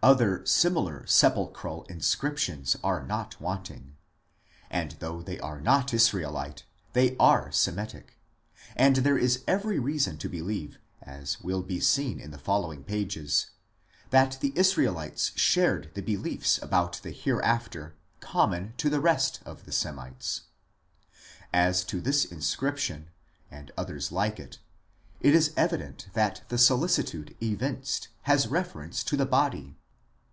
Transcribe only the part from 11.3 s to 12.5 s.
will be seen in the